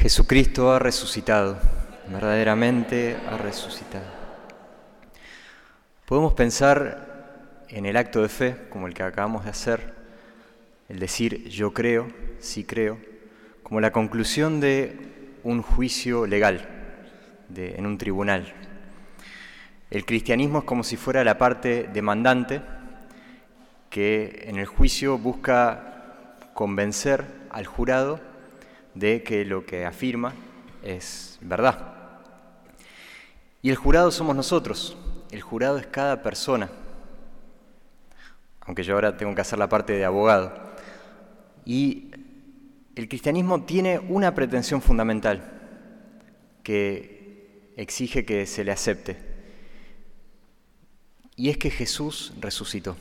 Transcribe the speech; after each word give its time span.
Jesucristo 0.00 0.72
ha 0.72 0.78
resucitado, 0.78 1.58
verdaderamente 2.08 3.18
ha 3.30 3.36
resucitado. 3.36 4.06
Podemos 6.06 6.32
pensar 6.32 7.66
en 7.68 7.84
el 7.84 7.98
acto 7.98 8.22
de 8.22 8.30
fe, 8.30 8.56
como 8.70 8.86
el 8.86 8.94
que 8.94 9.02
acabamos 9.02 9.44
de 9.44 9.50
hacer, 9.50 9.92
el 10.88 11.00
decir 11.00 11.46
yo 11.50 11.74
creo, 11.74 12.08
sí 12.38 12.64
creo, 12.64 12.96
como 13.62 13.82
la 13.82 13.92
conclusión 13.92 14.58
de 14.58 14.96
un 15.44 15.60
juicio 15.60 16.26
legal 16.26 16.66
en 17.54 17.84
un 17.84 17.98
tribunal. 17.98 18.54
El 19.90 20.06
cristianismo 20.06 20.60
es 20.60 20.64
como 20.64 20.82
si 20.82 20.96
fuera 20.96 21.24
la 21.24 21.36
parte 21.36 21.90
demandante 21.92 22.62
que 23.90 24.44
en 24.46 24.56
el 24.56 24.64
juicio 24.64 25.18
busca 25.18 26.38
convencer 26.54 27.26
al 27.50 27.66
jurado 27.66 28.29
de 28.94 29.22
que 29.22 29.44
lo 29.44 29.64
que 29.64 29.84
afirma 29.84 30.34
es 30.82 31.38
verdad. 31.40 31.94
Y 33.62 33.70
el 33.70 33.76
jurado 33.76 34.10
somos 34.10 34.34
nosotros, 34.34 34.96
el 35.30 35.42
jurado 35.42 35.78
es 35.78 35.86
cada 35.86 36.22
persona, 36.22 36.70
aunque 38.60 38.82
yo 38.82 38.94
ahora 38.94 39.16
tengo 39.16 39.34
que 39.34 39.40
hacer 39.40 39.58
la 39.58 39.68
parte 39.68 39.92
de 39.92 40.04
abogado. 40.04 40.52
Y 41.64 42.10
el 42.96 43.08
cristianismo 43.08 43.64
tiene 43.64 43.98
una 43.98 44.34
pretensión 44.34 44.80
fundamental 44.80 45.42
que 46.62 47.72
exige 47.76 48.24
que 48.24 48.46
se 48.46 48.64
le 48.64 48.72
acepte, 48.72 49.30
y 51.40 51.48
es 51.48 51.56
que 51.56 51.70
Jesús 51.70 52.34
resucitó, 52.38 52.96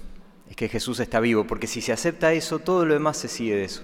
es 0.49 0.55
que 0.55 0.69
Jesús 0.69 1.01
está 1.01 1.19
vivo, 1.19 1.45
porque 1.45 1.67
si 1.67 1.81
se 1.81 1.91
acepta 1.91 2.31
eso, 2.31 2.59
todo 2.59 2.85
lo 2.85 2.93
demás 2.93 3.17
se 3.17 3.27
sigue 3.27 3.55
de 3.55 3.65
eso. 3.65 3.83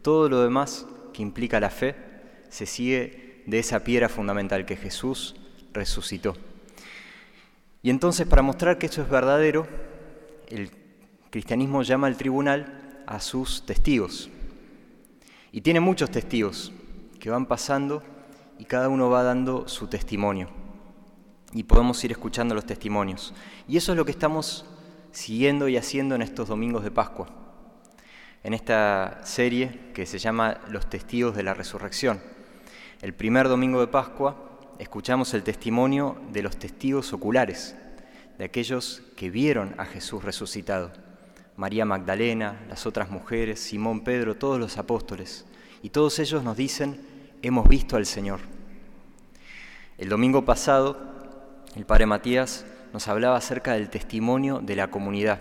Todo 0.00 0.30
lo 0.30 0.40
demás 0.40 0.86
que 1.16 1.22
implica 1.22 1.58
la 1.60 1.70
fe 1.70 1.94
se 2.50 2.66
sigue 2.66 3.42
de 3.46 3.58
esa 3.58 3.82
piedra 3.82 4.10
fundamental 4.10 4.66
que 4.66 4.76
Jesús 4.76 5.34
resucitó. 5.72 6.36
Y 7.82 7.88
entonces 7.88 8.26
para 8.26 8.42
mostrar 8.42 8.76
que 8.76 8.84
esto 8.84 9.00
es 9.00 9.08
verdadero, 9.08 9.66
el 10.48 10.70
cristianismo 11.30 11.82
llama 11.82 12.06
al 12.06 12.18
tribunal 12.18 13.02
a 13.06 13.20
sus 13.20 13.64
testigos. 13.64 14.28
Y 15.52 15.62
tiene 15.62 15.80
muchos 15.80 16.10
testigos 16.10 16.70
que 17.18 17.30
van 17.30 17.46
pasando 17.46 18.02
y 18.58 18.66
cada 18.66 18.90
uno 18.90 19.08
va 19.08 19.22
dando 19.22 19.68
su 19.68 19.86
testimonio. 19.86 20.50
Y 21.54 21.62
podemos 21.62 22.04
ir 22.04 22.12
escuchando 22.12 22.54
los 22.54 22.66
testimonios. 22.66 23.32
Y 23.66 23.78
eso 23.78 23.92
es 23.92 23.96
lo 23.96 24.04
que 24.04 24.10
estamos 24.10 24.66
siguiendo 25.12 25.66
y 25.66 25.78
haciendo 25.78 26.14
en 26.14 26.20
estos 26.20 26.48
domingos 26.48 26.84
de 26.84 26.90
Pascua 26.90 27.45
en 28.42 28.54
esta 28.54 29.20
serie 29.24 29.90
que 29.94 30.06
se 30.06 30.18
llama 30.18 30.58
Los 30.68 30.88
Testigos 30.88 31.36
de 31.36 31.42
la 31.42 31.54
Resurrección. 31.54 32.20
El 33.02 33.14
primer 33.14 33.48
domingo 33.48 33.80
de 33.80 33.88
Pascua 33.88 34.46
escuchamos 34.78 35.34
el 35.34 35.42
testimonio 35.42 36.16
de 36.32 36.42
los 36.42 36.56
testigos 36.56 37.12
oculares, 37.12 37.76
de 38.38 38.44
aquellos 38.44 39.02
que 39.16 39.30
vieron 39.30 39.74
a 39.78 39.84
Jesús 39.86 40.24
resucitado. 40.24 40.92
María 41.56 41.84
Magdalena, 41.84 42.60
las 42.68 42.86
otras 42.86 43.10
mujeres, 43.10 43.60
Simón 43.60 44.04
Pedro, 44.04 44.36
todos 44.36 44.60
los 44.60 44.76
apóstoles. 44.76 45.46
Y 45.82 45.90
todos 45.90 46.18
ellos 46.18 46.42
nos 46.42 46.56
dicen, 46.56 47.00
hemos 47.42 47.68
visto 47.68 47.96
al 47.96 48.06
Señor. 48.06 48.40
El 49.98 50.10
domingo 50.10 50.44
pasado, 50.44 50.98
el 51.74 51.86
Padre 51.86 52.06
Matías 52.06 52.66
nos 52.92 53.08
hablaba 53.08 53.36
acerca 53.36 53.72
del 53.74 53.88
testimonio 53.88 54.60
de 54.60 54.76
la 54.76 54.90
comunidad. 54.90 55.40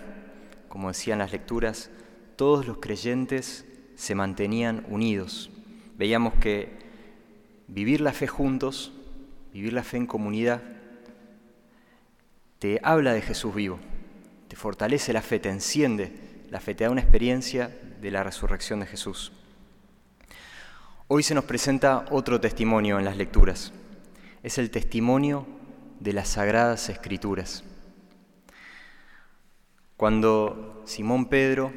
Como 0.70 0.88
decían 0.88 1.20
las 1.20 1.32
lecturas, 1.32 1.90
todos 2.36 2.68
los 2.68 2.78
creyentes 2.78 3.66
se 3.96 4.16
mantenían 4.16 4.86
unidos. 4.90 5.50
Veíamos 5.98 6.34
que 6.36 6.70
vivir 7.68 8.02
la 8.02 8.14
fe 8.14 8.28
juntos, 8.28 8.92
vivir 9.54 9.74
la 9.74 9.84
fe 9.84 9.98
en 9.98 10.08
comunidad, 10.08 10.62
te 12.60 12.80
habla 12.84 13.14
de 13.14 13.22
Jesús 13.22 13.54
vivo, 13.54 13.80
te 14.48 14.56
fortalece 14.56 15.14
la 15.14 15.22
fe, 15.22 15.40
te 15.40 15.50
enciende 15.50 16.12
la 16.50 16.60
fe, 16.60 16.76
te 16.76 16.84
da 16.84 16.92
una 16.92 17.02
experiencia 17.02 17.70
de 18.02 18.12
la 18.12 18.24
resurrección 18.24 18.80
de 18.80 18.86
Jesús. 18.86 19.32
Hoy 21.08 21.24
se 21.24 21.36
nos 21.36 21.46
presenta 21.46 22.06
otro 22.10 22.42
testimonio 22.42 22.98
en 22.98 23.06
las 23.06 23.18
lecturas. 23.18 23.72
Es 24.42 24.58
el 24.58 24.72
testimonio 24.72 25.46
de 26.00 26.14
las 26.14 26.30
sagradas 26.30 26.90
escrituras. 26.90 27.64
Cuando 29.98 30.82
Simón 30.86 31.28
Pedro 31.28 31.72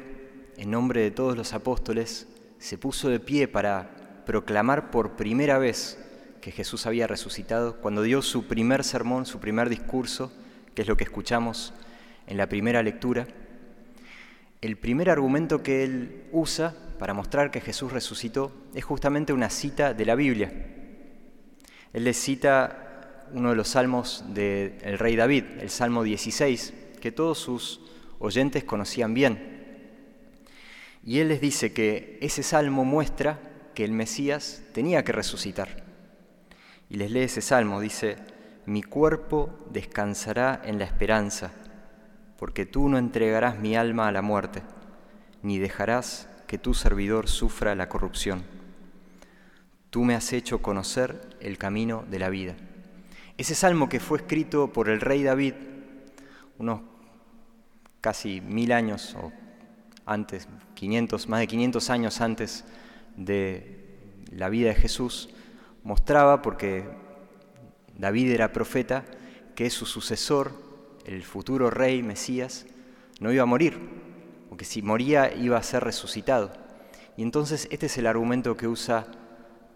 en 0.59 0.71
nombre 0.71 1.01
de 1.01 1.11
todos 1.11 1.37
los 1.37 1.53
apóstoles, 1.53 2.27
se 2.57 2.77
puso 2.77 3.07
de 3.07 3.21
pie 3.21 3.47
para 3.47 4.23
proclamar 4.25 4.91
por 4.91 5.15
primera 5.15 5.57
vez 5.57 5.97
que 6.41 6.51
Jesús 6.51 6.85
había 6.85 7.07
resucitado, 7.07 7.77
cuando 7.77 8.01
dio 8.01 8.21
su 8.21 8.45
primer 8.45 8.83
sermón, 8.83 9.25
su 9.25 9.39
primer 9.39 9.69
discurso, 9.69 10.33
que 10.75 10.81
es 10.81 10.87
lo 10.89 10.97
que 10.97 11.05
escuchamos 11.05 11.73
en 12.27 12.35
la 12.35 12.49
primera 12.49 12.83
lectura, 12.83 13.25
el 14.59 14.77
primer 14.77 15.09
argumento 15.09 15.63
que 15.63 15.85
él 15.85 16.25
usa 16.33 16.75
para 16.99 17.13
mostrar 17.13 17.51
que 17.51 17.61
Jesús 17.61 17.93
resucitó 17.93 18.51
es 18.73 18.83
justamente 18.83 19.31
una 19.31 19.49
cita 19.49 19.93
de 19.93 20.05
la 20.05 20.15
Biblia. 20.15 20.51
Él 21.93 22.03
le 22.03 22.13
cita 22.13 23.29
uno 23.31 23.51
de 23.51 23.55
los 23.55 23.69
salmos 23.69 24.25
del 24.33 24.99
rey 24.99 25.15
David, 25.15 25.45
el 25.61 25.69
Salmo 25.69 26.03
16, 26.03 26.73
que 26.99 27.13
todos 27.13 27.37
sus 27.37 27.79
oyentes 28.19 28.65
conocían 28.65 29.13
bien. 29.13 29.58
Y 31.03 31.19
él 31.19 31.29
les 31.29 31.41
dice 31.41 31.73
que 31.73 32.17
ese 32.21 32.43
salmo 32.43 32.85
muestra 32.85 33.39
que 33.73 33.85
el 33.85 33.91
Mesías 33.91 34.61
tenía 34.73 35.03
que 35.03 35.11
resucitar. 35.11 35.83
Y 36.89 36.97
les 36.97 37.11
lee 37.11 37.21
ese 37.21 37.41
salmo, 37.41 37.79
dice, 37.79 38.17
mi 38.65 38.83
cuerpo 38.83 39.49
descansará 39.71 40.61
en 40.63 40.79
la 40.79 40.85
esperanza, 40.85 41.51
porque 42.37 42.65
tú 42.65 42.89
no 42.89 42.97
entregarás 42.97 43.59
mi 43.59 43.75
alma 43.75 44.07
a 44.07 44.11
la 44.11 44.21
muerte, 44.21 44.61
ni 45.41 45.59
dejarás 45.59 46.27
que 46.47 46.57
tu 46.57 46.73
servidor 46.73 47.27
sufra 47.27 47.75
la 47.75 47.89
corrupción. 47.89 48.43
Tú 49.89 50.03
me 50.03 50.15
has 50.15 50.33
hecho 50.33 50.61
conocer 50.61 51.37
el 51.39 51.57
camino 51.57 52.05
de 52.09 52.19
la 52.19 52.29
vida. 52.29 52.55
Ese 53.37 53.55
salmo 53.55 53.87
que 53.87 53.99
fue 53.99 54.17
escrito 54.17 54.73
por 54.73 54.89
el 54.89 54.99
rey 54.99 55.23
David 55.23 55.53
unos 56.57 56.81
casi 58.01 58.41
mil 58.41 58.71
años 58.71 59.15
o 59.15 59.31
antes, 60.09 60.47
500, 60.73 61.29
más 61.29 61.39
de 61.41 61.47
500 61.47 61.89
años 61.91 62.19
antes 62.19 62.65
de 63.15 63.85
la 64.31 64.49
vida 64.49 64.69
de 64.69 64.75
Jesús, 64.75 65.29
mostraba, 65.83 66.41
porque 66.41 66.83
David 67.95 68.31
era 68.31 68.51
profeta, 68.51 69.05
que 69.55 69.69
su 69.69 69.85
sucesor, 69.85 70.51
el 71.05 71.23
futuro 71.23 71.69
rey 71.69 72.01
Mesías, 72.01 72.65
no 73.19 73.31
iba 73.31 73.43
a 73.43 73.45
morir, 73.45 73.77
o 74.49 74.57
que 74.57 74.65
si 74.65 74.81
moría 74.81 75.33
iba 75.35 75.57
a 75.57 75.63
ser 75.63 75.83
resucitado. 75.83 76.51
Y 77.15 77.21
entonces 77.21 77.67
este 77.69 77.85
es 77.85 77.97
el 77.97 78.07
argumento 78.07 78.57
que 78.57 78.67
usa 78.67 79.05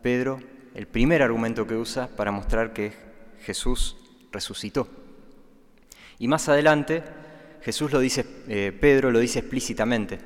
Pedro, 0.01 0.39
el 0.73 0.87
primer 0.87 1.21
argumento 1.21 1.67
que 1.67 1.75
usa 1.75 2.07
para 2.07 2.31
mostrar 2.31 2.73
que 2.73 2.93
Jesús 3.41 3.97
resucitó. 4.31 4.87
Y 6.17 6.27
más 6.27 6.49
adelante, 6.49 7.03
Jesús 7.63 7.93
lo 7.93 7.99
dice, 7.99 8.25
eh, 8.49 8.77
Pedro 8.77 9.09
lo 9.09 9.19
dice 9.19 9.39
explícitamente. 9.39 10.19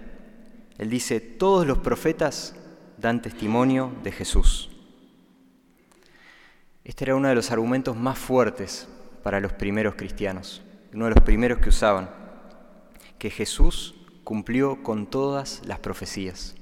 Él 0.80 0.90
dice, 0.90 1.20
todos 1.20 1.68
los 1.68 1.78
profetas 1.78 2.56
dan 2.98 3.22
testimonio 3.22 3.94
de 4.04 4.12
Jesús. 4.12 4.72
Este 6.84 7.04
era 7.06 7.16
uno 7.16 7.28
de 7.28 7.36
los 7.36 7.52
argumentos 7.52 7.96
más 7.96 8.18
fuertes 8.18 8.88
para 9.22 9.40
los 9.40 9.54
primeros 9.54 9.94
cristianos, 9.96 10.64
uno 10.94 11.06
de 11.06 11.12
los 11.12 11.24
primeros 11.24 11.60
que 11.60 11.70
usaban, 11.70 12.10
que 13.20 13.30
Jesús 13.30 13.94
cumplió 14.24 14.82
con 14.82 15.08
todas 15.08 15.62
las 15.66 15.78
profecías. 15.78 16.56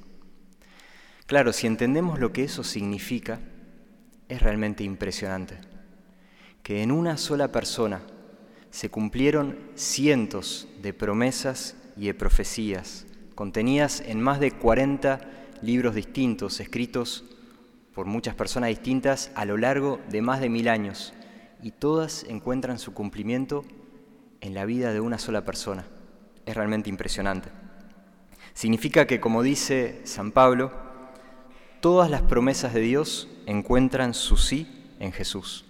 Claro, 1.25 1.53
si 1.53 1.67
entendemos 1.67 2.19
lo 2.19 2.33
que 2.33 2.43
eso 2.43 2.63
significa, 2.65 3.39
es 4.27 4.41
realmente 4.41 4.83
impresionante. 4.83 5.57
Que 6.63 6.83
en 6.83 6.91
una 6.91 7.17
sola 7.17 7.51
persona 7.51 8.01
se 8.75 8.89
cumplieron 8.89 9.57
cientos 9.75 10.67
de 10.81 10.91
promesas 10.91 11.77
y 11.95 12.07
de 12.07 12.13
profecías 12.13 13.05
contenidas 13.33 14.03
en 14.05 14.19
más 14.19 14.41
de 14.41 14.51
40 14.51 15.21
libros 15.61 15.95
distintos, 15.95 16.59
escritos 16.59 17.23
por 17.93 18.05
muchas 18.05 18.35
personas 18.35 18.67
distintas 18.67 19.31
a 19.33 19.45
lo 19.45 19.55
largo 19.55 20.01
de 20.09 20.21
más 20.21 20.41
de 20.41 20.49
mil 20.49 20.67
años, 20.67 21.13
y 21.63 21.71
todas 21.71 22.25
encuentran 22.27 22.77
su 22.77 22.93
cumplimiento 22.93 23.63
en 24.41 24.53
la 24.53 24.65
vida 24.65 24.91
de 24.91 24.99
una 24.99 25.19
sola 25.19 25.45
persona. 25.45 25.85
Es 26.45 26.53
realmente 26.53 26.89
impresionante. 26.89 27.51
Significa 28.53 29.07
que, 29.07 29.21
como 29.21 29.41
dice 29.41 30.01
San 30.03 30.33
Pablo, 30.33 30.73
todas 31.79 32.11
las 32.11 32.23
promesas 32.23 32.73
de 32.73 32.81
Dios 32.81 33.29
encuentran 33.45 34.13
su 34.13 34.35
sí 34.35 34.67
en 34.99 35.13
Jesús. 35.13 35.63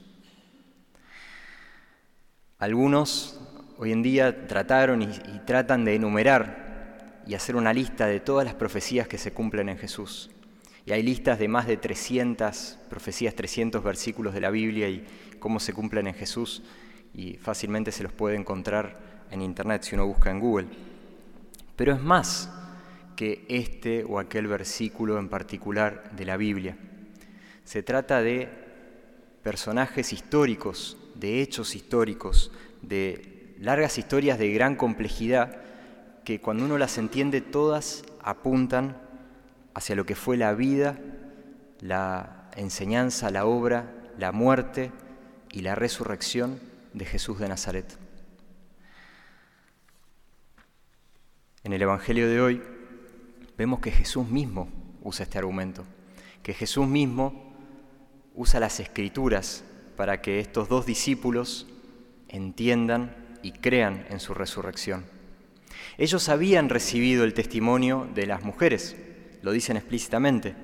Algunos 2.66 3.40
hoy 3.78 3.92
en 3.92 4.02
día 4.02 4.48
trataron 4.48 5.04
y, 5.04 5.08
tratan 5.46 5.86
de 5.86 5.94
enumerar 5.94 7.22
y 7.28 7.36
hacer 7.36 7.56
una 7.56 7.72
lista 7.72 8.08
de 8.08 8.20
todas 8.20 8.44
las 8.44 8.56
profecías 8.56 9.08
que 9.08 9.20
se 9.20 9.34
cumplen 9.34 9.70
en 9.70 9.78
Jesús. 9.78 10.32
Y 10.84 10.92
hay 10.92 11.04
listas 11.04 11.38
de 11.38 11.48
más 11.48 11.68
de 11.68 11.78
300 11.78 12.80
profecías, 12.90 13.36
300 13.36 13.84
versículos 13.84 14.34
de 14.34 14.42
la 14.42 14.50
Biblia 14.50 14.90
y 14.90 15.06
cómo 15.38 15.60
se 15.60 15.74
cumplen 15.74 16.08
en 16.08 16.16
Jesús 16.16 16.64
y 17.14 17.36
fácilmente 17.36 17.92
se 17.92 18.02
los 18.02 18.14
puede 18.14 18.36
encontrar 18.36 18.98
en 19.30 19.44
Internet 19.44 19.84
si 19.84 19.94
uno 19.94 20.08
busca 20.08 20.32
en 20.32 20.40
Google. 20.40 20.66
Pero 21.76 21.94
es 21.94 22.02
más 22.02 22.50
que 23.16 23.46
este 23.48 24.04
o 24.06 24.18
aquel 24.18 24.48
versículo 24.48 25.20
en 25.20 25.30
particular 25.30 26.10
de 26.16 26.26
la 26.26 26.36
Biblia. 26.36 26.76
Se 27.64 27.84
trata 27.84 28.24
de 28.24 28.50
personajes 29.44 30.12
históricos, 30.12 30.98
de 31.16 31.42
hechos 31.42 31.76
históricos, 31.76 32.52
de 32.82 33.56
largas 33.60 33.98
historias 33.98 34.38
de 34.38 34.52
gran 34.52 34.76
complejidad 34.76 35.58
que 36.24 36.42
cuando 36.42 36.66
uno 36.66 36.78
las 36.78 36.98
entiende 36.98 37.42
todas 37.42 38.04
apuntan 38.22 38.98
hacia 39.74 39.96
lo 39.96 40.06
que 40.06 40.16
fue 40.16 40.38
la 40.38 40.54
vida, 40.54 40.98
la 41.80 42.50
enseñanza, 42.56 43.30
la 43.30 43.46
obra, 43.46 43.94
la 44.18 44.32
muerte 44.32 44.92
y 45.52 45.62
la 45.62 45.76
resurrección 45.76 46.60
de 46.94 47.06
Jesús 47.06 47.40
de 47.40 47.48
Nazaret. 47.48 47.98
En 51.64 51.74
el 51.74 51.82
Evangelio 51.82 52.28
de 52.28 52.42
hoy 52.42 52.62
vemos 53.58 53.80
que 53.80 53.92
Jesús 53.92 54.28
mismo 54.28 54.68
usa 55.04 55.24
este 55.24 55.38
argumento, 55.38 55.84
que 56.44 56.54
Jesús 56.54 56.88
mismo 56.88 57.54
usa 58.34 58.60
las 58.60 58.80
escrituras 58.80 59.64
para 59.96 60.22
que 60.22 60.40
estos 60.40 60.70
dos 60.70 60.86
discípulos 60.86 61.68
entiendan 62.28 63.16
y 63.42 63.52
crean 63.52 64.06
en 64.10 64.20
su 64.20 64.34
resurrección. 64.34 65.06
Ellos 65.98 66.30
habían 66.30 66.70
recibido 66.70 67.24
el 67.24 67.34
testimonio 67.34 68.08
de 68.14 68.26
las 68.26 68.44
mujeres, 68.44 68.96
lo 69.42 69.52
dicen 69.52 69.78
explícitamente, 69.78 70.56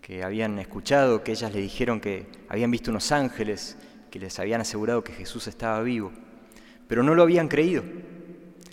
que 0.00 0.22
habían 0.22 0.58
escuchado, 0.58 1.24
que 1.24 1.32
ellas 1.32 1.52
le 1.52 1.60
dijeron 1.60 2.00
que 2.00 2.26
habían 2.48 2.70
visto 2.70 2.90
unos 2.90 3.12
ángeles, 3.12 3.76
que 4.10 4.18
les 4.18 4.38
habían 4.38 4.60
asegurado 4.60 5.04
que 5.04 5.12
Jesús 5.12 5.46
estaba 5.46 5.80
vivo, 5.82 6.12
pero 6.88 7.02
no 7.02 7.14
lo 7.14 7.22
habían 7.22 7.48
creído, 7.48 7.82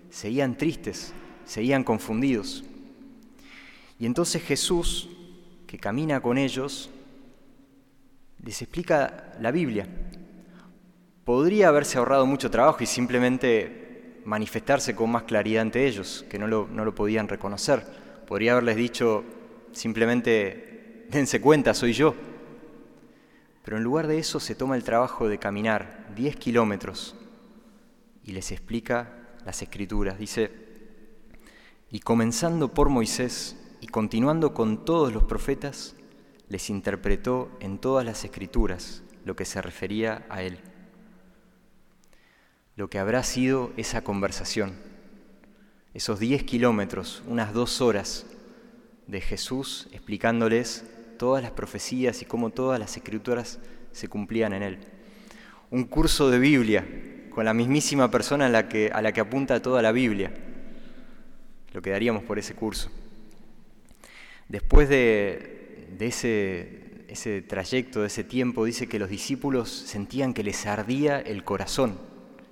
seguían 0.09 0.57
tristes, 0.57 1.13
seguían 1.45 1.83
confundidos. 1.83 2.63
Y 3.99 4.05
entonces 4.05 4.43
Jesús, 4.43 5.09
que 5.65 5.77
camina 5.77 6.21
con 6.21 6.37
ellos, 6.37 6.89
les 8.43 8.61
explica 8.61 9.33
la 9.39 9.51
Biblia. 9.51 9.87
Podría 11.23 11.69
haberse 11.69 11.97
ahorrado 11.97 12.25
mucho 12.25 12.49
trabajo 12.49 12.81
y 12.81 12.85
simplemente 12.85 14.21
manifestarse 14.25 14.95
con 14.95 15.11
más 15.11 15.23
claridad 15.23 15.61
ante 15.61 15.87
ellos, 15.87 16.25
que 16.29 16.39
no 16.39 16.47
lo, 16.47 16.67
no 16.67 16.85
lo 16.85 16.95
podían 16.95 17.27
reconocer. 17.27 17.83
Podría 18.27 18.53
haberles 18.53 18.75
dicho 18.75 19.23
simplemente, 19.71 21.05
dense 21.09 21.41
cuenta, 21.41 21.73
soy 21.73 21.93
yo. 21.93 22.15
Pero 23.63 23.77
en 23.77 23.83
lugar 23.83 24.07
de 24.07 24.19
eso 24.19 24.39
se 24.39 24.55
toma 24.55 24.75
el 24.75 24.83
trabajo 24.83 25.27
de 25.27 25.39
caminar 25.39 26.13
10 26.15 26.37
kilómetros 26.37 27.15
y 28.23 28.31
les 28.31 28.51
explica 28.51 29.13
las 29.45 29.61
escrituras. 29.61 30.17
Dice, 30.17 30.51
y 31.89 31.99
comenzando 31.99 32.73
por 32.73 32.89
Moisés 32.89 33.57
y 33.81 33.87
continuando 33.87 34.53
con 34.53 34.85
todos 34.85 35.13
los 35.13 35.23
profetas, 35.23 35.95
les 36.49 36.69
interpretó 36.69 37.51
en 37.59 37.77
todas 37.77 38.05
las 38.05 38.23
escrituras 38.23 39.03
lo 39.25 39.35
que 39.35 39.45
se 39.45 39.61
refería 39.61 40.25
a 40.29 40.41
él. 40.41 40.59
Lo 42.75 42.89
que 42.89 42.99
habrá 42.99 43.23
sido 43.23 43.71
esa 43.75 44.03
conversación, 44.03 44.73
esos 45.93 46.19
diez 46.19 46.43
kilómetros, 46.43 47.23
unas 47.27 47.53
dos 47.53 47.81
horas 47.81 48.25
de 49.07 49.19
Jesús 49.21 49.89
explicándoles 49.91 50.85
todas 51.17 51.41
las 51.41 51.51
profecías 51.51 52.21
y 52.21 52.25
cómo 52.25 52.51
todas 52.51 52.79
las 52.79 52.95
escrituras 52.95 53.59
se 53.91 54.07
cumplían 54.07 54.53
en 54.53 54.63
él. 54.63 54.77
Un 55.71 55.85
curso 55.85 56.29
de 56.29 56.39
Biblia 56.39 56.85
con 57.31 57.45
la 57.45 57.53
mismísima 57.53 58.09
persona 58.09 58.45
a 58.45 58.49
la 58.49 58.69
que, 58.69 58.91
a 58.93 59.01
la 59.01 59.11
que 59.11 59.21
apunta 59.21 59.61
toda 59.61 59.81
la 59.81 59.91
Biblia. 59.91 60.31
Lo 61.73 61.81
que 61.81 61.89
daríamos 61.89 62.23
por 62.23 62.39
ese 62.39 62.55
curso. 62.55 62.89
Después 64.47 64.87
de, 64.87 65.56
de 65.97 66.07
ese, 66.07 67.05
ese 67.07 67.41
trayecto, 67.41 68.01
de 68.01 68.07
ese 68.07 68.23
tiempo, 68.23 68.65
dice 68.65 68.87
que 68.87 68.99
los 68.99 69.09
discípulos 69.09 69.69
sentían 69.69 70.33
que 70.33 70.43
les 70.43 70.65
ardía 70.65 71.19
el 71.19 71.43
corazón 71.43 71.97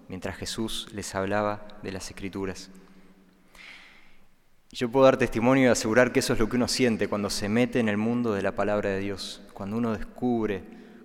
mientras 0.07 0.37
Jesús 0.37 0.87
les 0.93 1.15
hablaba 1.15 1.67
de 1.83 1.91
las 1.91 2.09
escrituras. 2.09 2.69
Yo 4.71 4.89
puedo 4.89 5.05
dar 5.05 5.17
testimonio 5.17 5.65
y 5.65 5.67
asegurar 5.67 6.11
que 6.11 6.19
eso 6.19 6.33
es 6.33 6.39
lo 6.39 6.49
que 6.49 6.57
uno 6.57 6.67
siente 6.67 7.07
cuando 7.07 7.29
se 7.29 7.47
mete 7.47 7.79
en 7.79 7.87
el 7.87 7.97
mundo 7.97 8.33
de 8.33 8.41
la 8.41 8.55
palabra 8.55 8.89
de 8.89 8.99
Dios, 8.99 9.41
cuando 9.53 9.77
uno 9.77 9.93
descubre 9.93 10.63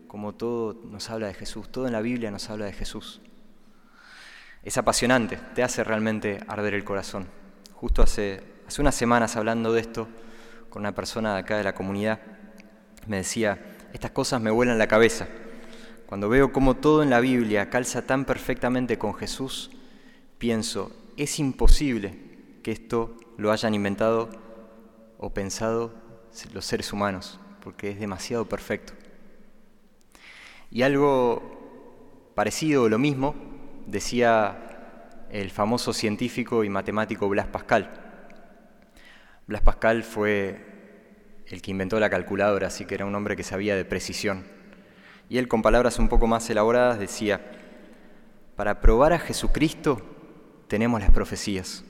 cómo 0.09 0.35
todo 0.35 0.81
nos 0.91 1.09
habla 1.09 1.29
de 1.29 1.35
Jesús, 1.35 1.71
todo 1.71 1.87
en 1.87 1.93
la 1.93 2.01
Biblia 2.01 2.31
nos 2.31 2.51
habla 2.51 2.65
de 2.65 2.73
Jesús. 2.73 3.21
Es 4.63 4.77
apasionante, 4.77 5.39
te 5.55 5.63
hace 5.63 5.85
realmente 5.85 6.41
arder 6.49 6.75
el 6.75 6.85
corazón. 6.85 7.27
Justo 7.75 8.03
hace, 8.03 8.43
hace 8.67 8.81
unas 8.81 8.95
semanas 8.95 9.37
hablando 9.37 9.73
de 9.73 9.81
esto, 9.81 10.09
con 10.71 10.83
una 10.83 10.95
persona 10.95 11.35
de 11.35 11.41
acá 11.41 11.57
de 11.57 11.65
la 11.65 11.75
comunidad, 11.75 12.21
me 13.07 13.19
decía, 13.19 13.59
estas 13.93 14.13
cosas 14.13 14.41
me 14.41 14.51
vuelan 14.51 14.79
la 14.79 14.87
cabeza. 14.87 15.27
Cuando 16.07 16.29
veo 16.29 16.53
cómo 16.53 16.77
todo 16.77 17.03
en 17.03 17.11
la 17.11 17.21
Biblia 17.21 17.71
calza 17.71 18.07
tan 18.07 18.25
perfectamente 18.25 18.99
con 18.99 19.15
Jesús, 19.15 19.71
pienso, 20.39 20.93
es 21.17 21.39
imposible 21.39 22.19
que 22.63 22.73
esto 22.73 23.17
lo 23.37 23.53
hayan 23.53 23.75
inventado 23.75 24.31
o 25.19 25.31
pensado 25.31 25.93
los 26.53 26.65
seres 26.65 26.93
humanos, 26.93 27.39
porque 27.63 27.91
es 27.91 28.01
demasiado 28.01 28.49
perfecto. 28.49 28.93
Y 30.71 30.83
algo 30.83 32.33
parecido 32.35 32.85
o 32.85 32.89
lo 32.89 32.99
mismo 32.99 33.35
decía 33.87 35.27
el 35.31 35.51
famoso 35.51 35.93
científico 35.93 36.65
y 36.65 36.69
matemático 36.69 37.29
Blas 37.29 37.49
Pascal. 37.49 38.00
Blas 39.51 39.63
Pascal 39.63 40.05
fue 40.05 40.61
el 41.49 41.61
que 41.61 41.73
inventó 41.73 41.99
la 41.99 42.09
calculadora, 42.09 42.69
así 42.69 42.85
que 42.85 42.95
era 42.95 43.05
un 43.05 43.17
hombre 43.17 43.35
que 43.35 43.43
sabía 43.43 43.75
de 43.75 43.85
precisión. 43.85 44.45
Y 45.29 45.39
él, 45.39 45.49
con 45.49 45.61
palabras 45.61 45.99
un 45.99 46.09
poco 46.09 46.29
más 46.29 46.49
elaboradas, 46.51 47.01
decía, 47.01 47.41
para 48.55 48.81
probar 48.81 49.13
a 49.13 49.19
Jesucristo 49.19 50.03
tenemos 50.69 51.01
las 51.01 51.11
profecías, 51.11 51.83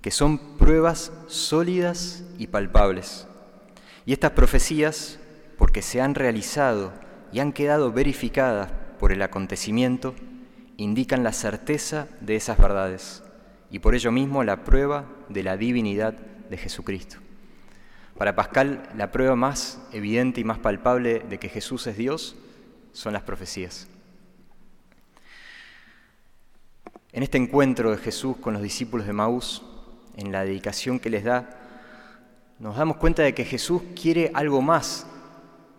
que 0.00 0.12
son 0.12 0.56
pruebas 0.58 1.10
sólidas 1.26 2.22
y 2.38 2.46
palpables. 2.46 3.26
Y 4.06 4.12
estas 4.12 4.30
profecías, 4.30 5.18
porque 5.58 5.82
se 5.82 6.00
han 6.00 6.14
realizado 6.14 6.92
y 7.32 7.40
han 7.40 7.52
quedado 7.52 7.90
verificadas 7.90 8.70
por 9.00 9.10
el 9.10 9.22
acontecimiento, 9.22 10.14
indican 10.76 11.24
la 11.24 11.32
certeza 11.32 12.06
de 12.20 12.36
esas 12.36 12.58
verdades 12.58 13.24
y 13.72 13.80
por 13.80 13.96
ello 13.96 14.12
mismo 14.12 14.44
la 14.44 14.62
prueba 14.62 15.06
de 15.30 15.42
la 15.42 15.56
divinidad 15.56 16.14
de 16.52 16.58
Jesucristo. 16.58 17.16
Para 18.18 18.36
Pascal, 18.36 18.88
la 18.94 19.10
prueba 19.10 19.34
más 19.34 19.80
evidente 19.90 20.40
y 20.40 20.44
más 20.44 20.58
palpable 20.58 21.20
de 21.20 21.38
que 21.38 21.48
Jesús 21.48 21.86
es 21.86 21.96
Dios 21.96 22.36
son 22.92 23.14
las 23.14 23.22
profecías. 23.22 23.88
En 27.10 27.22
este 27.22 27.38
encuentro 27.38 27.90
de 27.90 27.96
Jesús 27.96 28.36
con 28.36 28.52
los 28.52 28.62
discípulos 28.62 29.06
de 29.06 29.14
Maús, 29.14 29.62
en 30.16 30.30
la 30.30 30.44
dedicación 30.44 31.00
que 31.00 31.08
les 31.08 31.24
da, 31.24 31.58
nos 32.58 32.76
damos 32.76 32.98
cuenta 32.98 33.22
de 33.22 33.34
que 33.34 33.46
Jesús 33.46 33.82
quiere 34.00 34.30
algo 34.34 34.60
más 34.60 35.06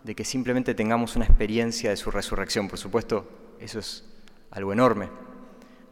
de 0.03 0.15
que 0.15 0.25
simplemente 0.25 0.73
tengamos 0.73 1.15
una 1.15 1.25
experiencia 1.25 1.91
de 1.91 1.97
su 1.97 2.09
resurrección. 2.09 2.67
Por 2.67 2.79
supuesto, 2.79 3.29
eso 3.59 3.77
es 3.77 4.03
algo 4.49 4.73
enorme. 4.73 5.07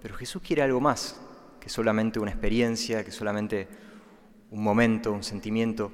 Pero 0.02 0.16
Jesús 0.16 0.42
quiere 0.42 0.64
algo 0.64 0.82
más 0.82 1.22
que 1.60 1.70
solamente 1.70 2.20
una 2.20 2.32
experiencia, 2.32 3.06
que 3.06 3.12
solamente 3.12 3.68
un 4.52 4.62
momento, 4.62 5.14
un 5.14 5.24
sentimiento. 5.24 5.92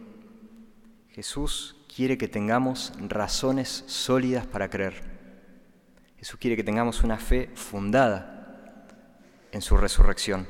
Jesús 1.12 1.76
quiere 1.96 2.18
que 2.18 2.28
tengamos 2.28 2.92
razones 3.08 3.84
sólidas 3.88 4.46
para 4.48 4.70
creer. 4.70 5.02
Jesús 6.18 6.40
quiere 6.40 6.58
que 6.58 6.64
tengamos 6.64 7.04
una 7.04 7.18
fe 7.18 7.52
fundada 7.54 8.88
en 9.52 9.62
su 9.62 9.78
resurrección. 9.78 10.48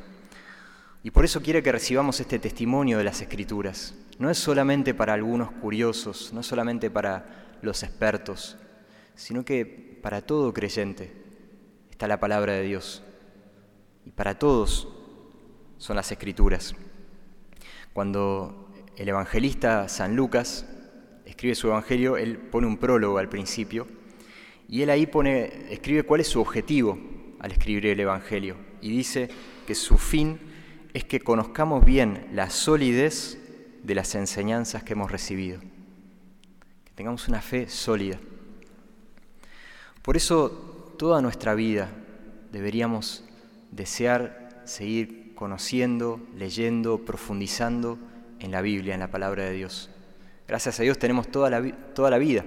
Y 1.04 1.12
por 1.12 1.26
eso 1.26 1.42
quiere 1.42 1.62
que 1.62 1.72
recibamos 1.72 2.20
este 2.20 2.40
testimonio 2.40 2.98
de 2.98 3.04
las 3.04 3.22
Escrituras. 3.22 3.94
No 4.20 4.30
es 4.30 4.38
solamente 4.38 4.94
para 4.94 5.14
algunos 5.14 5.52
curiosos, 5.52 6.32
no 6.34 6.40
es 6.40 6.48
solamente 6.48 6.90
para 6.90 7.58
los 7.62 7.84
expertos, 7.84 8.58
sino 9.16 9.44
que 9.44 10.00
para 10.02 10.22
todo 10.22 10.54
creyente 10.54 11.14
está 11.92 12.08
la 12.08 12.20
palabra 12.20 12.54
de 12.54 12.64
Dios. 12.64 13.04
Y 14.06 14.12
para 14.12 14.40
todos 14.40 14.88
son 15.78 15.98
las 15.98 16.12
Escrituras. 16.12 16.74
Cuando 17.98 18.70
el 18.96 19.10
evangelista 19.10 19.90
San 19.90 20.16
Lucas 20.16 20.68
escribe 21.26 21.56
su 21.56 21.66
evangelio, 21.66 22.16
él 22.16 22.38
pone 22.38 22.68
un 22.68 22.78
prólogo 22.78 23.18
al 23.18 23.28
principio 23.28 23.88
y 24.70 24.84
él 24.84 24.92
ahí 24.92 25.08
pone, 25.08 25.74
escribe 25.74 26.04
cuál 26.04 26.22
es 26.22 26.28
su 26.28 26.40
objetivo 26.40 27.00
al 27.40 27.52
escribir 27.52 27.88
el 27.88 28.00
evangelio 28.00 28.56
y 28.82 28.92
dice 28.92 29.30
que 29.66 29.74
su 29.74 29.98
fin 29.98 30.38
es 30.94 31.06
que 31.06 31.22
conozcamos 31.22 31.84
bien 31.84 32.28
la 32.34 32.52
solidez 32.52 33.40
de 33.82 33.96
las 33.96 34.14
enseñanzas 34.14 34.84
que 34.84 34.94
hemos 34.94 35.12
recibido. 35.12 35.60
tengamos 36.94 37.28
una 37.28 37.42
fe 37.42 37.68
sólida. 37.68 38.20
Por 40.04 40.18
eso 40.18 40.94
toda 41.00 41.20
nuestra 41.20 41.56
vida 41.56 41.90
deberíamos 42.52 43.24
desear 43.72 44.62
seguir 44.66 45.27
conociendo, 45.38 46.20
leyendo, 46.36 47.06
profundizando 47.06 48.00
en 48.40 48.50
la 48.50 48.62
Biblia, 48.62 48.96
en 48.96 49.00
la 49.00 49.12
palabra 49.12 49.44
de 49.44 49.52
Dios. 49.52 49.92
Gracias 50.48 50.80
a 50.80 50.84
Dios 50.84 50.98
tenemos 50.98 51.28
toda 51.28 51.52
la, 51.52 51.72
toda 51.94 52.10
la 52.10 52.18
vida. 52.18 52.44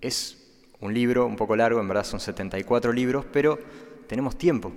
Es 0.00 0.36
un 0.80 0.92
libro 0.92 1.26
un 1.26 1.36
poco 1.36 1.54
largo, 1.54 1.80
en 1.80 1.86
verdad 1.86 2.04
son 2.04 2.18
74 2.18 2.92
libros, 2.92 3.24
pero 3.32 3.58
tenemos 4.08 4.36
tiempo. 4.36 4.72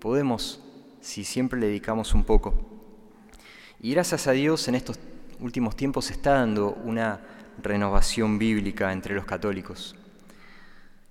Podemos, 0.00 0.60
si 1.00 1.22
siempre 1.22 1.60
le 1.60 1.68
dedicamos 1.68 2.12
un 2.14 2.24
poco. 2.24 2.52
Y 3.80 3.92
gracias 3.92 4.26
a 4.26 4.32
Dios 4.32 4.66
en 4.66 4.74
estos 4.74 4.98
últimos 5.38 5.76
tiempos 5.76 6.06
se 6.06 6.14
está 6.14 6.32
dando 6.32 6.72
una 6.84 7.20
renovación 7.62 8.40
bíblica 8.40 8.92
entre 8.92 9.14
los 9.14 9.24
católicos. 9.24 9.94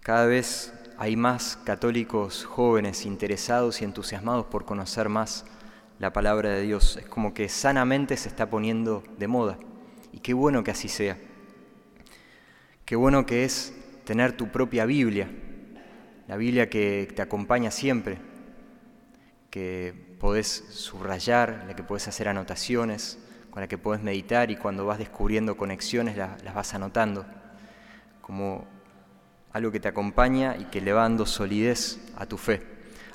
Cada 0.02 0.26
vez 0.26 0.74
hay 0.98 1.16
más 1.16 1.58
católicos 1.63 2.44
jóvenes 2.46 3.06
interesados 3.06 3.82
y 3.82 3.86
entusiasmados 3.86 4.48
por 4.48 4.66
conocer 4.66 5.10
más 5.10 5.46
la 6.00 6.12
palabra 6.12 6.50
de 6.50 6.63
Dios. 6.63 6.98
Es 6.98 7.06
como 7.06 7.34
que 7.34 7.50
sanamente 7.50 8.18
se 8.18 8.30
está 8.30 8.50
poniendo 8.50 9.04
de 9.18 9.27
moda. 9.27 9.58
Y 10.12 10.20
qué 10.20 10.34
bueno 10.34 10.63
que 10.63 10.72
así 10.72 10.89
sea. 10.89 11.18
Qué 12.86 12.96
bueno 12.96 13.25
que 13.25 13.44
es 13.44 13.74
tener 14.06 14.32
tu 14.32 14.48
propia 14.48 14.86
Biblia, 14.86 15.30
la 16.27 16.38
Biblia 16.38 16.70
que 16.70 17.12
te 17.16 17.22
acompaña 17.22 17.70
siempre, 17.70 18.18
que 19.50 20.16
podés 20.20 20.66
subrayar, 20.70 21.66
la 21.68 21.75
que 21.75 21.84
podés 21.84 22.08
hacer 22.08 22.27
anotaciones, 22.27 23.20
con 23.51 23.62
la 23.62 23.68
que 23.68 23.77
podés 23.77 24.01
meditar 24.01 24.50
y 24.50 24.56
cuando 24.56 24.86
vas 24.86 24.98
descubriendo 24.98 25.58
conexiones 25.58 26.16
las, 26.18 26.42
las 26.44 26.56
vas 26.56 26.74
anotando, 26.74 27.25
como 28.22 28.66
algo 29.58 29.72
que 29.72 29.80
te 29.80 29.88
acompaña 29.88 30.56
y 30.58 30.66
que 30.66 30.82
le 30.82 30.94
va 30.94 31.02
dando 31.02 31.26
solidez 31.26 32.00
a 32.16 32.26
tu 32.26 32.38
fe. 32.38 32.62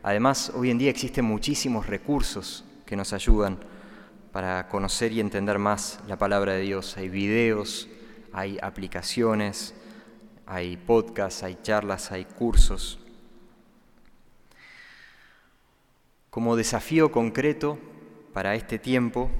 Además, 0.03 0.51
hoy 0.55 0.71
en 0.71 0.79
día 0.79 0.91
existen 0.91 1.25
muchísimos 1.25 1.87
recursos 1.87 2.65
que 2.85 2.97
nos 2.97 3.13
ayudan 3.13 3.59
para 4.33 4.69
conocer 4.69 5.13
y 5.13 5.21
entender 5.21 5.59
más 5.59 6.01
la 6.09 6.19
palabra 6.19 6.55
de 6.55 6.63
Dios. 6.63 6.97
Hay 6.97 7.09
videos, 7.09 7.89
hay 8.33 8.59
aplicaciones, 8.61 9.75
hay 10.45 10.77
podcasts, 10.77 11.45
hay 11.45 11.59
charlas, 11.63 12.11
hay 12.11 12.25
cursos. 12.25 12.99
Como 16.31 16.57
desafío 16.57 17.13
concreto 17.13 17.79
para 18.33 18.57
este 18.57 18.81
tiempo, 18.81 19.31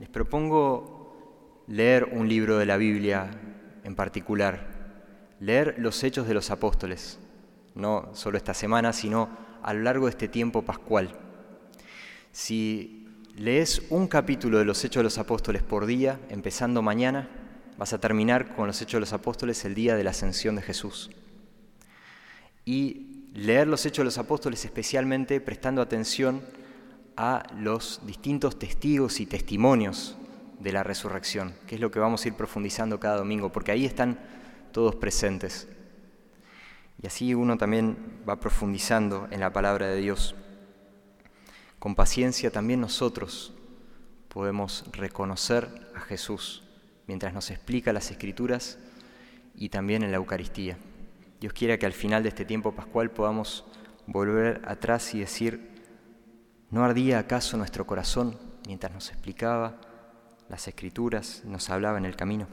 les 0.00 0.10
propongo 0.10 1.64
leer 1.66 2.10
un 2.12 2.28
libro 2.28 2.58
de 2.58 2.66
la 2.66 2.76
Biblia 2.76 3.30
en 3.84 3.94
particular, 3.94 4.71
leer 5.42 5.74
los 5.78 6.02
hechos 6.04 6.26
de 6.26 6.34
los 6.34 6.50
apóstoles, 6.50 7.18
no 7.74 8.10
solo 8.14 8.36
esta 8.36 8.54
semana, 8.54 8.92
sino 8.92 9.28
a 9.62 9.74
lo 9.74 9.82
largo 9.82 10.06
de 10.06 10.10
este 10.10 10.28
tiempo 10.28 10.62
pascual. 10.62 11.18
Si 12.32 13.06
lees 13.36 13.82
un 13.90 14.08
capítulo 14.08 14.58
de 14.58 14.64
los 14.64 14.84
hechos 14.84 15.00
de 15.00 15.04
los 15.04 15.18
apóstoles 15.18 15.62
por 15.62 15.86
día, 15.86 16.20
empezando 16.30 16.80
mañana, 16.80 17.28
Vas 17.78 17.92
a 17.92 17.98
terminar 17.98 18.54
con 18.54 18.66
los 18.66 18.80
Hechos 18.80 18.92
de 18.92 19.00
los 19.00 19.12
Apóstoles 19.12 19.64
el 19.64 19.74
día 19.74 19.96
de 19.96 20.04
la 20.04 20.10
ascensión 20.10 20.56
de 20.56 20.62
Jesús. 20.62 21.10
Y 22.64 23.24
leer 23.34 23.66
los 23.66 23.84
Hechos 23.86 23.98
de 23.98 24.04
los 24.04 24.18
Apóstoles 24.18 24.64
especialmente 24.64 25.40
prestando 25.40 25.80
atención 25.80 26.42
a 27.16 27.42
los 27.58 28.00
distintos 28.06 28.58
testigos 28.58 29.20
y 29.20 29.26
testimonios 29.26 30.16
de 30.60 30.72
la 30.72 30.82
resurrección, 30.82 31.54
que 31.66 31.74
es 31.74 31.80
lo 31.80 31.90
que 31.90 31.98
vamos 31.98 32.24
a 32.24 32.28
ir 32.28 32.34
profundizando 32.34 33.00
cada 33.00 33.16
domingo, 33.16 33.50
porque 33.50 33.72
ahí 33.72 33.84
están 33.84 34.18
todos 34.72 34.96
presentes. 34.96 35.68
Y 37.02 37.06
así 37.06 37.34
uno 37.34 37.56
también 37.56 38.22
va 38.28 38.40
profundizando 38.40 39.28
en 39.30 39.40
la 39.40 39.52
palabra 39.52 39.86
de 39.88 39.96
Dios. 40.00 40.34
Con 41.78 41.94
paciencia 41.94 42.50
también 42.50 42.80
nosotros 42.80 43.52
podemos 44.28 44.84
reconocer 44.92 45.68
a 45.94 46.00
Jesús 46.00 46.62
mientras 47.06 47.34
nos 47.34 47.50
explica 47.50 47.92
las 47.92 48.10
escrituras 48.10 48.78
y 49.54 49.68
también 49.68 50.02
en 50.02 50.10
la 50.10 50.16
Eucaristía. 50.16 50.78
Dios 51.40 51.52
quiera 51.52 51.76
que 51.76 51.86
al 51.86 51.92
final 51.92 52.22
de 52.22 52.28
este 52.28 52.44
tiempo 52.44 52.72
pascual 52.72 53.10
podamos 53.10 53.64
volver 54.06 54.62
atrás 54.64 55.12
y 55.14 55.20
decir, 55.20 55.72
¿no 56.70 56.84
ardía 56.84 57.18
acaso 57.18 57.56
nuestro 57.56 57.86
corazón 57.86 58.38
mientras 58.66 58.92
nos 58.92 59.10
explicaba 59.10 59.80
las 60.48 60.68
escrituras, 60.68 61.42
nos 61.44 61.68
hablaba 61.68 61.98
en 61.98 62.04
el 62.04 62.16
camino? 62.16 62.46